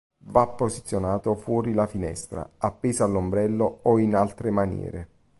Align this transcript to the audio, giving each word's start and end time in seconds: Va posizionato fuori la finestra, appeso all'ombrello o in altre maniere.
Va 0.31 0.47
posizionato 0.47 1.35
fuori 1.35 1.75
la 1.75 1.85
finestra, 1.85 2.49
appeso 2.57 3.03
all'ombrello 3.03 3.81
o 3.83 3.99
in 3.99 4.15
altre 4.15 4.49
maniere. 4.49 5.07